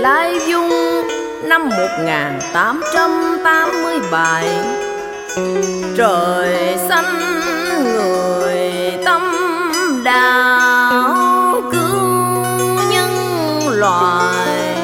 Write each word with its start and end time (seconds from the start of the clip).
Lai 0.00 0.40
Dung, 0.48 0.70
năm 1.42 1.68
1887 1.68 4.48
Trời 5.96 6.76
xanh, 6.88 7.40
người 7.84 8.60
tâm 9.04 9.22
đạo 10.04 11.62
cứu 11.72 12.44
nhân 12.92 13.10
loại. 13.68 14.74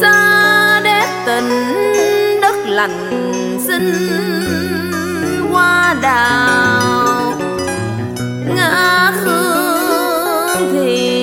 Xa 0.00 0.80
đét 0.84 1.08
tình, 1.26 1.50
đất 2.42 2.56
lành 2.66 3.10
sinh 3.66 3.92
hoa 5.50 5.94
đào. 6.02 7.34
Ngã 8.56 9.12
hương 9.24 10.72
thiền 10.72 11.15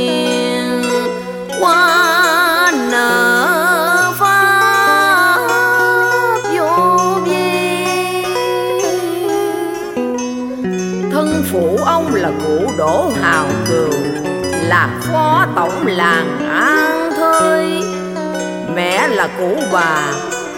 phó 15.13 15.45
tổng 15.55 15.87
làng 15.87 16.49
an 16.53 17.11
thơi. 17.17 17.83
Mẹ 18.75 19.07
là 19.07 19.29
cụ 19.37 19.55
bà 19.73 20.13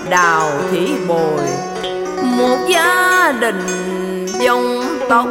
đào 0.09 0.51
thị 0.71 0.93
bồi, 1.07 1.41
một 2.23 2.57
gia 2.69 3.31
đình 3.39 3.65
dòng 4.39 4.83
tộc. 5.09 5.27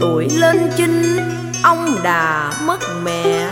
Tuổi 0.00 0.28
lên 0.36 0.70
chinh, 0.76 1.18
ông 1.62 1.96
đà 2.02 2.52
mất 2.64 2.78
mẹ. 3.04 3.46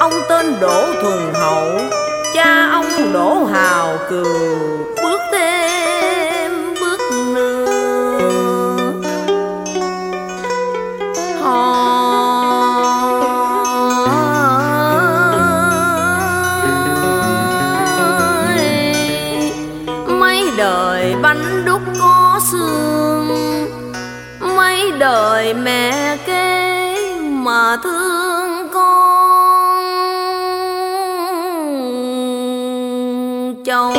Ông 0.00 0.12
tên 0.28 0.54
đỗ 0.60 0.86
thuần 1.02 1.34
hậu, 1.34 1.68
cha 2.34 2.68
ông 2.72 3.12
đỗ 3.12 3.44
hào 3.44 3.98
cường. 4.10 4.51
Đời 20.56 21.14
bánh 21.22 21.64
đúc 21.64 21.80
có 22.00 22.40
xương. 22.52 23.28
Mấy 24.56 24.92
đời 24.98 25.54
mẹ 25.54 26.16
kế 26.26 26.96
mà 27.20 27.76
thương 27.82 28.68
con. 28.74 29.02
Chồng. 33.64 33.94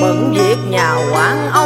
Bận 0.00 0.34
việc 0.34 0.56
nhà 0.70 0.96
quản 1.12 1.50
ông 1.52 1.61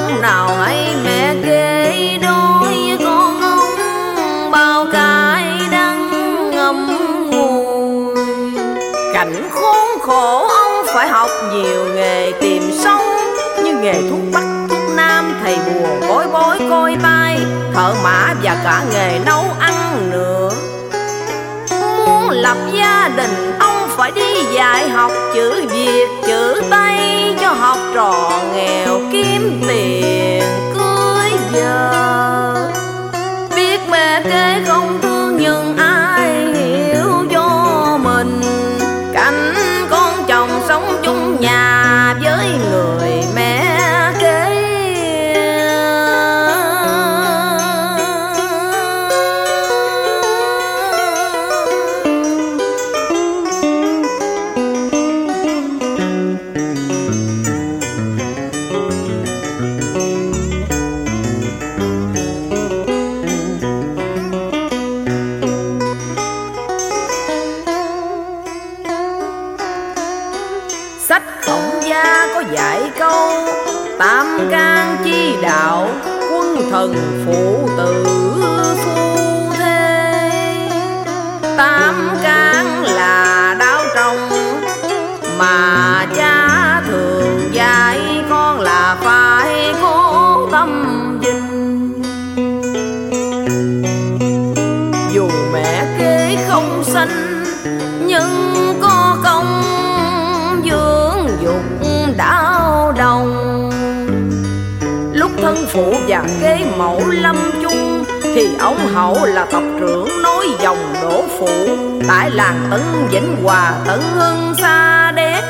coi 16.70 16.96
tay 17.02 17.40
thợ 17.74 17.94
mã 18.02 18.34
và 18.42 18.56
cả 18.64 18.84
nghề 18.92 19.18
nấu 19.26 19.44
ăn 19.58 20.10
nữa. 20.10 20.50
Muốn 21.80 22.30
lập 22.30 22.56
gia 22.72 23.10
đình, 23.16 23.58
ông 23.58 23.88
phải 23.96 24.10
đi 24.10 24.44
dạy 24.54 24.88
học 24.88 25.12
chữ 25.34 25.64
việt, 25.70 26.08
chữ 26.26 26.62
tây 26.70 26.98
cho 27.40 27.48
học 27.48 27.78
trò 27.94 28.30
nghèo 28.54 29.00
kiếm 29.12 29.62
tiền 29.68 30.42
cưới 30.74 31.30
vợ. 31.52 32.72
Biết 33.56 33.80
mẹ 33.90 34.22
kế 34.24 34.62
không 34.66 35.00
sách 71.08 71.22
khổng 71.46 71.82
gia 71.82 72.26
có 72.34 72.42
dạy 72.52 72.82
câu, 72.98 73.32
tam 73.98 74.48
can 74.50 74.96
chi 75.04 75.34
đạo, 75.42 75.88
quân 76.30 76.70
thần 76.70 76.94
phụ 77.26 77.68
tử 77.76 78.04
phu 78.84 79.52
thê. 79.58 80.68
Tam 81.56 82.16
can 82.22 82.55
thân 105.46 105.66
phụ 105.68 105.94
và 106.08 106.24
kế 106.42 106.64
mẫu 106.76 107.02
lâm 107.08 107.36
chung, 107.62 108.04
thì 108.22 108.48
ông 108.58 108.78
hậu 108.94 109.24
là 109.24 109.44
tộc 109.44 109.62
trưởng 109.80 110.22
nối 110.22 110.46
dòng 110.60 110.94
đổ 111.02 111.22
phụ, 111.38 111.48
tại 112.08 112.30
làng 112.30 112.66
tấn 112.70 112.80
vĩnh 113.10 113.36
hòa 113.42 113.72
tấn 113.86 114.00
hưng 114.14 114.54
xa 114.58 115.12
đét 115.12 115.44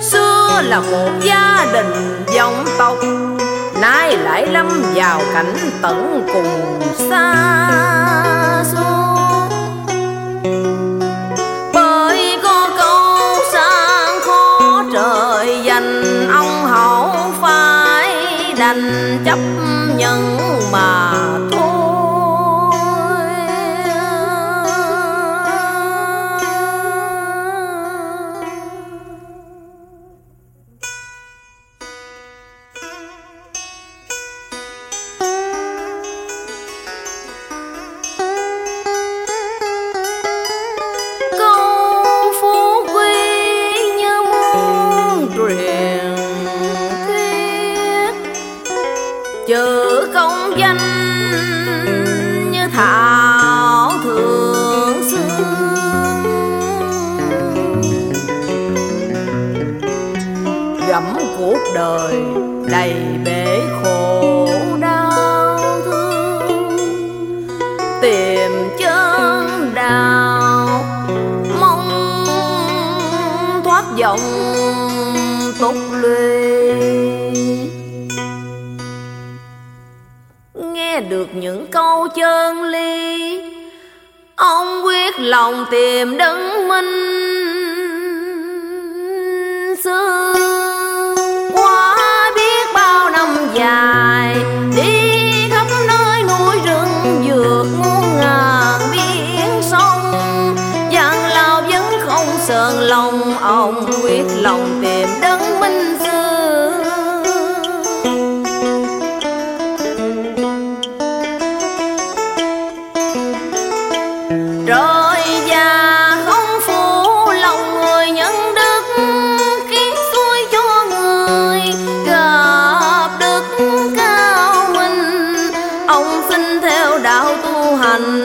xưa 0.00 0.62
là 0.64 0.80
một 0.80 1.10
gia 1.20 1.66
đình 1.72 2.24
dòng 2.34 2.64
tộc, 2.78 2.98
nay 3.80 4.16
lại 4.16 4.46
lâm 4.46 4.82
vào 4.94 5.20
cảnh 5.34 5.54
tận 5.82 6.26
cùng 6.34 6.80
xa 7.10 8.64
xôi. 8.74 8.91
Gẫm 60.92 61.04
cuộc 61.38 61.58
đời, 61.74 62.14
đầy 62.70 62.94
bể 63.24 63.60
khổ 63.82 64.48
đau 64.80 65.58
thương. 65.84 67.46
Tìm 68.02 68.50
chân 68.78 69.70
đạo 69.74 70.84
mong 71.60 71.88
thoát 73.64 73.84
vọng 73.98 74.20
tục 75.60 75.76
lụy 75.92 76.72
nghe 80.54 81.00
được 81.00 81.28
những 81.34 81.66
câu 81.70 82.08
chân 82.16 82.62
ly 82.62 83.40
Ông 84.36 84.84
quyết 84.84 85.14
lòng 85.18 85.64
tìm 85.70 86.16
đấng 86.16 86.68
minh. 86.68 87.11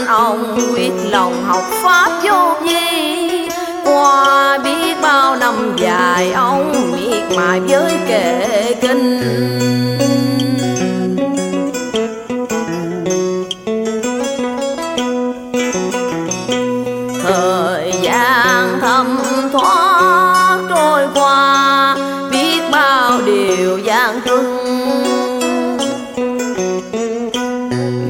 Ông 0.08 0.58
quyết 0.74 0.92
lòng 1.10 1.44
học 1.46 1.64
pháp 1.84 2.22
vô 2.24 2.54
vi. 2.62 3.50
Qua 3.86 4.58
biết 4.58 4.96
bao 5.02 5.36
năm 5.36 5.76
dài, 5.78 6.32
Ông 6.32 6.92
miệt 6.92 7.38
mài 7.38 7.60
với 7.60 8.00
kệ 8.08 8.74
kinh. 8.82 9.57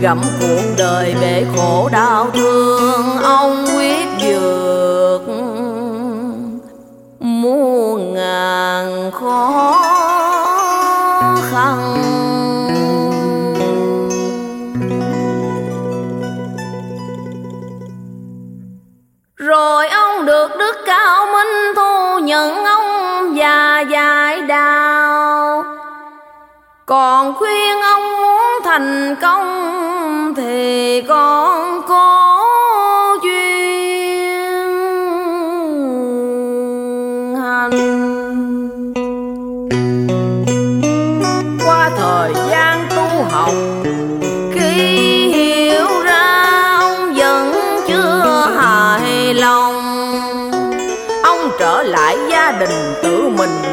Gặm 0.07 0.21
cuộc 0.39 0.63
đời 0.77 1.15
bể 1.21 1.43
khổ 1.55 1.89
đau 1.91 2.29
thương, 2.33 3.17
ông 3.23 3.65
quyết 3.75 4.07
vượt 4.21 5.21
muôn 7.19 8.13
ngàn 8.13 9.11
khó 9.11 9.75
khăn. 11.51 11.97
Rồi 19.35 19.87
ông 19.87 20.25
được 20.25 20.47
đức 20.59 20.75
cao 20.85 21.25
minh 21.25 21.73
thu 21.75 22.19
nhận 22.19 22.65
ông 22.65 22.85
và 23.35 23.79
giải 23.89 24.41
đạo 24.41 25.63
Còn 26.85 27.33
khuyên 27.33 27.81
ông 27.81 28.21
muốn 28.21 28.61
thành 28.63 29.15
công 29.21 29.76
thì 30.37 31.01
con 31.07 31.81
có 31.87 32.43
duyên 33.23 34.35
hành 37.35 37.71
Qua 41.65 41.91
thời 41.97 42.33
gian 42.49 42.87
tu 42.89 43.23
học, 43.31 43.53
khi 44.53 45.27
hiểu 45.27 45.87
ra 46.03 46.43
ông 46.79 47.13
vẫn 47.13 47.51
chưa 47.87 48.51
hài 48.55 49.33
lòng, 49.33 49.75
ông 51.23 51.49
trở 51.59 51.83
lại 51.83 52.17
gia 52.29 52.51
đình 52.51 52.93
tự 53.03 53.29
mình. 53.37 53.66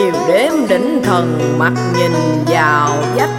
Nhiều 0.00 0.12
đêm 0.28 0.52
đỉnh 0.68 1.02
thần, 1.04 1.54
mặt 1.58 1.72
nhìn 1.98 2.12
vào 2.46 2.96
vách. 3.16 3.30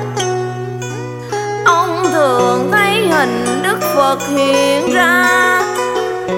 Ông 1.66 2.04
thường 2.14 2.70
thấy 2.72 3.08
hình 3.08 3.46
đức 3.64 3.80
phật 3.96 4.18
hiện 4.28 4.94
ra, 4.94 5.26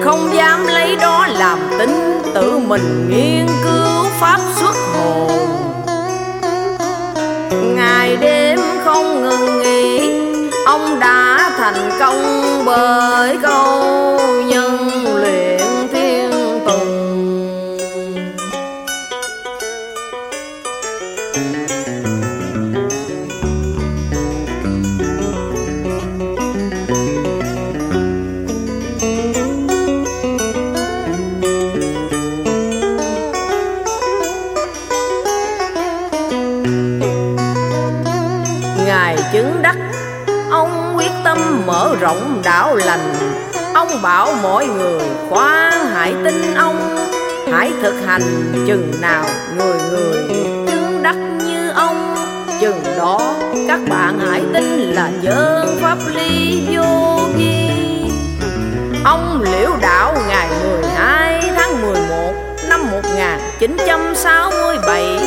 không 0.04 0.34
dám 0.34 0.66
lấy 0.66 0.96
đó 0.96 1.26
làm 1.38 1.58
tính, 1.78 2.22
tự 2.34 2.58
mình 2.58 3.08
nghiên 3.10 3.46
cứu 3.46 4.04
pháp 4.20 4.40
xuất 4.60 4.74
hồn. 4.94 5.30
Ngày 7.76 8.16
đêm 8.16 8.58
không 8.84 9.22
ngừng 9.22 9.62
nghỉ, 9.62 10.10
ông 10.66 11.00
đã 11.00 11.50
thành 11.58 11.90
công 12.00 12.22
bởi 12.66 13.36
câu 13.42 14.20
nhân 14.46 14.63
ông 43.94 44.02
bảo 44.02 44.34
mọi 44.42 44.66
người 44.66 45.00
khoan 45.28 45.72
hãy 45.94 46.14
tin 46.24 46.54
ông. 46.54 47.08
Hãy 47.52 47.72
thực 47.82 47.94
hành, 48.06 48.22
chừng 48.66 48.92
nào 49.00 49.24
người 49.56 49.78
người 49.90 50.24
chứng 50.66 51.02
đắc 51.02 51.16
như 51.46 51.70
ông. 51.70 52.14
Chừng 52.60 52.82
đó 52.98 53.34
các 53.68 53.80
bạn 53.88 54.18
hãy 54.30 54.42
tin 54.54 54.78
là 54.78 55.10
dân 55.22 55.78
pháp 55.80 55.98
lý 56.14 56.62
vô 56.72 57.18
vi. 57.36 57.70
Ông 59.04 59.42
liễu 59.42 59.70
đạo 59.80 60.16
ngày 60.28 60.48
12 60.64 61.50
tháng 61.56 61.82
11 61.82 62.32
năm 62.68 62.90
1967 62.90 65.18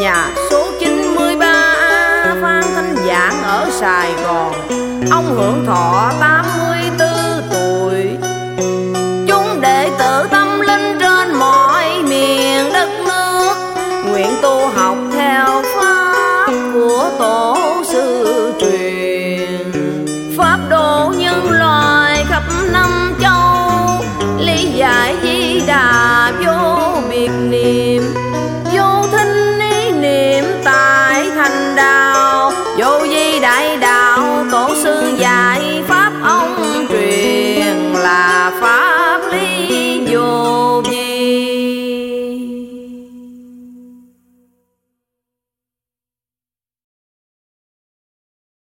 Nhà 0.00 0.30
số 0.50 0.66
93A 0.80 2.42
Phan 2.42 2.62
Thanh 2.74 2.96
Giảng 3.06 3.42
ở 3.42 3.70
Sài 3.70 4.12
Gòn. 4.24 4.52
Ông 5.10 5.36
hưởng 5.36 5.66
thọ 5.66 6.12
80 6.20 6.67
curral 14.74 15.17